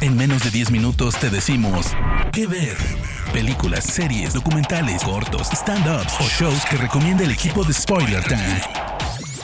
[0.00, 1.86] En menos de 10 minutos te decimos
[2.32, 2.76] qué ver.
[3.32, 8.60] Películas, series, documentales, cortos, stand-ups o shows que recomienda el equipo de Spoiler Time.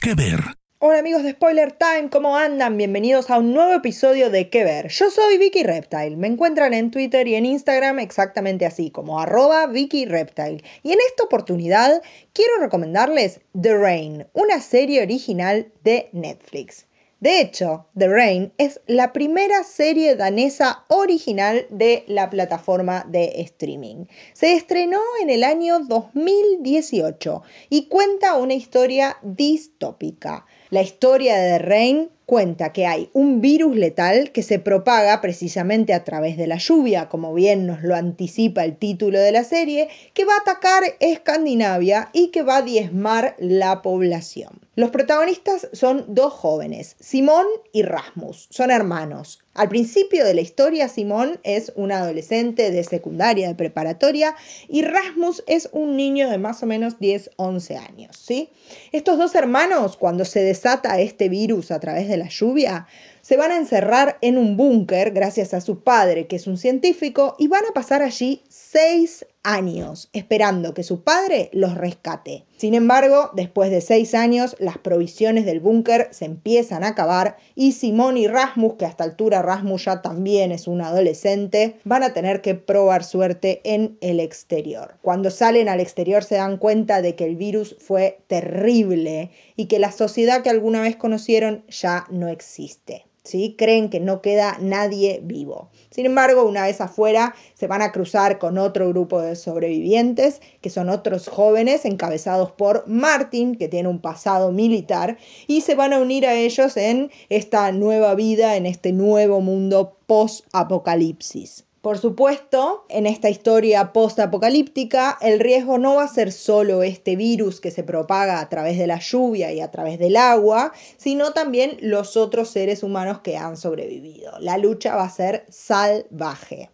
[0.00, 0.40] ¿Qué ver?
[0.80, 2.76] Hola amigos de Spoiler Time, ¿cómo andan?
[2.76, 4.88] Bienvenidos a un nuevo episodio de ¿Qué ver?
[4.88, 9.66] Yo soy Vicky Reptile, me encuentran en Twitter y en Instagram exactamente así, como arroba
[9.66, 10.62] Vicky Reptile.
[10.82, 12.00] Y en esta oportunidad
[12.32, 16.87] quiero recomendarles The Rain, una serie original de Netflix.
[17.20, 24.04] De hecho, The Rain es la primera serie danesa original de la plataforma de streaming.
[24.34, 30.46] Se estrenó en el año 2018 y cuenta una historia distópica.
[30.70, 35.94] La historia de The Rain cuenta que hay un virus letal que se propaga precisamente
[35.94, 39.88] a través de la lluvia, como bien nos lo anticipa el título de la serie,
[40.12, 44.60] que va a atacar Escandinavia y que va a diezmar la población.
[44.76, 49.38] Los protagonistas son dos jóvenes, Simón y Rasmus, son hermanos.
[49.58, 54.36] Al principio de la historia, Simón es un adolescente de secundaria, de preparatoria,
[54.68, 58.16] y Rasmus es un niño de más o menos 10, 11 años.
[58.16, 58.50] ¿sí?
[58.92, 62.86] Estos dos hermanos, cuando se desata este virus a través de la lluvia,
[63.20, 67.34] se van a encerrar en un búnker gracias a su padre, que es un científico,
[67.36, 72.44] y van a pasar allí seis años esperando que su padre los rescate.
[72.58, 77.72] Sin embargo, después de seis años, las provisiones del búnker se empiezan a acabar y
[77.72, 82.12] Simón y Rasmus, que a esta altura Rasmus ya también es un adolescente, van a
[82.12, 84.96] tener que probar suerte en el exterior.
[85.00, 89.78] Cuando salen al exterior se dan cuenta de que el virus fue terrible y que
[89.78, 93.07] la sociedad que alguna vez conocieron ya no existe.
[93.56, 95.70] Creen que no queda nadie vivo.
[95.90, 100.70] Sin embargo, una vez afuera, se van a cruzar con otro grupo de sobrevivientes, que
[100.70, 106.00] son otros jóvenes encabezados por Martin, que tiene un pasado militar, y se van a
[106.00, 111.67] unir a ellos en esta nueva vida, en este nuevo mundo post-apocalipsis.
[111.88, 117.62] Por supuesto, en esta historia post-apocalíptica, el riesgo no va a ser solo este virus
[117.62, 121.78] que se propaga a través de la lluvia y a través del agua, sino también
[121.80, 124.38] los otros seres humanos que han sobrevivido.
[124.38, 126.68] La lucha va a ser salvaje.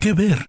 [0.00, 0.46] ¿Qué ver?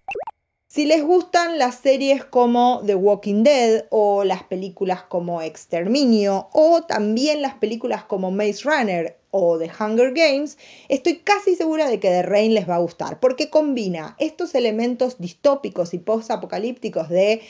[0.66, 6.84] Si les gustan las series como The Walking Dead o las películas como Exterminio o
[6.84, 10.58] también las películas como Maze Runner o The Hunger Games,
[10.88, 15.18] estoy casi segura de que The Rain les va a gustar porque combina estos elementos
[15.18, 17.42] distópicos y post-apocalípticos de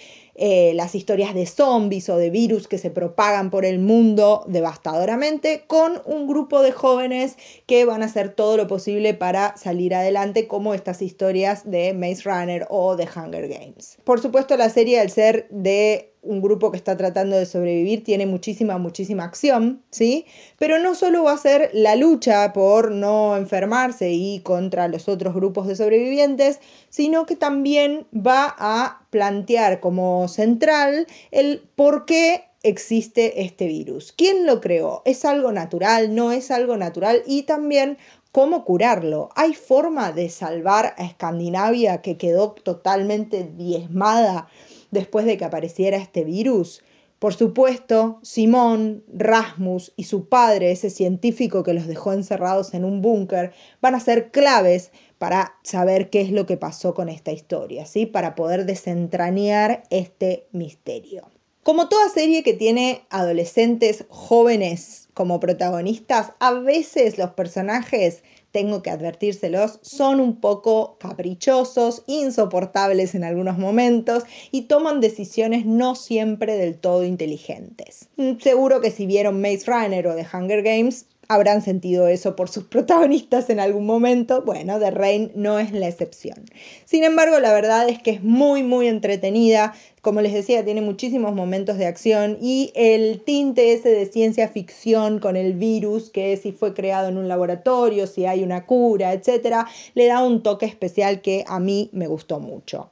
[0.42, 5.64] eh, las historias de zombies o de virus que se propagan por el mundo devastadoramente
[5.66, 7.36] con un grupo de jóvenes
[7.66, 12.22] que van a hacer todo lo posible para salir adelante como estas historias de Maze
[12.24, 13.98] Runner o de Hunger Games.
[14.04, 18.26] Por supuesto la serie al ser de un grupo que está tratando de sobrevivir tiene
[18.26, 20.26] muchísima, muchísima acción, ¿sí?
[20.58, 25.34] Pero no solo va a ser la lucha por no enfermarse y contra los otros
[25.34, 33.42] grupos de sobrevivientes, sino que también va a plantear como central el por qué existe
[33.42, 34.12] este virus.
[34.12, 35.02] ¿Quién lo creó?
[35.06, 36.14] ¿Es algo natural?
[36.14, 37.22] ¿No es algo natural?
[37.26, 37.96] Y también
[38.32, 39.30] cómo curarlo.
[39.34, 44.48] ¿Hay forma de salvar a Escandinavia que quedó totalmente diezmada
[44.90, 46.82] después de que apareciera este virus?
[47.18, 53.02] Por supuesto, Simón, Rasmus y su padre, ese científico que los dejó encerrados en un
[53.02, 53.52] búnker,
[53.82, 58.06] van a ser claves para saber qué es lo que pasó con esta historia, ¿sí?
[58.06, 61.28] Para poder desentrañar este misterio.
[61.62, 68.22] Como toda serie que tiene adolescentes jóvenes como protagonistas, a veces los personajes
[68.52, 75.94] tengo que advertírselos, son un poco caprichosos, insoportables en algunos momentos y toman decisiones no
[75.94, 78.08] siempre del todo inteligentes.
[78.16, 82.50] Mm, seguro que si vieron Maze Runner o The Hunger Games, habrán sentido eso por
[82.50, 84.42] sus protagonistas en algún momento.
[84.42, 86.44] Bueno, The Rain no es la excepción.
[86.84, 89.72] Sin embargo, la verdad es que es muy, muy entretenida.
[90.02, 95.20] Como les decía, tiene muchísimos momentos de acción y el tinte ese de ciencia ficción
[95.20, 99.68] con el virus, que si fue creado en un laboratorio, si hay una cura, etcétera,
[99.94, 102.90] le da un toque especial que a mí me gustó mucho.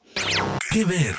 [0.72, 1.14] ¿Qué ver?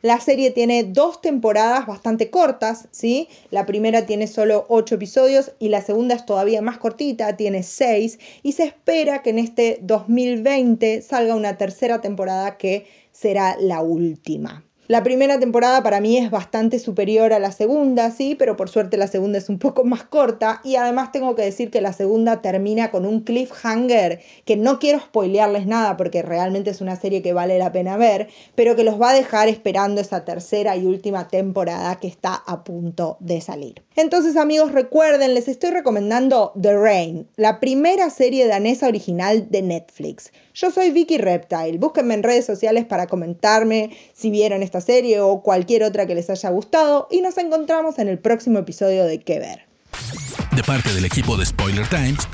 [0.00, 3.28] La serie tiene dos temporadas bastante cortas, ¿sí?
[3.50, 8.20] La primera tiene solo ocho episodios y la segunda es todavía más cortita, tiene seis,
[8.44, 14.67] y se espera que en este 2020 salga una tercera temporada que será la última.
[14.88, 18.96] La primera temporada para mí es bastante superior a la segunda, sí, pero por suerte
[18.96, 22.40] la segunda es un poco más corta y además tengo que decir que la segunda
[22.40, 27.34] termina con un cliffhanger que no quiero spoilearles nada porque realmente es una serie que
[27.34, 31.28] vale la pena ver, pero que los va a dejar esperando esa tercera y última
[31.28, 33.82] temporada que está a punto de salir.
[33.94, 40.32] Entonces amigos recuerden, les estoy recomendando The Rain, la primera serie danesa original de Netflix.
[40.54, 41.78] Yo soy Vicky Reptile.
[41.78, 46.30] Búsquenme en redes sociales para comentarme si vieron esta serie o cualquier otra que les
[46.30, 49.66] haya gustado y nos encontramos en el próximo episodio de Que Ver.
[50.54, 52.28] De parte del equipo de Spoiler Times,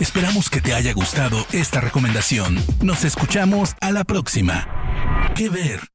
[0.00, 2.56] esperamos que te haya gustado esta recomendación.
[2.82, 4.66] Nos escuchamos a la próxima.
[5.36, 5.93] Que Ver.